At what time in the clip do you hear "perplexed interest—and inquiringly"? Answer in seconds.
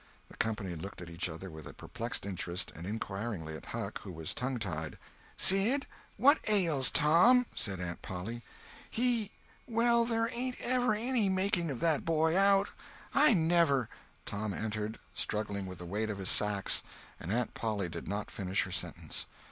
1.75-3.55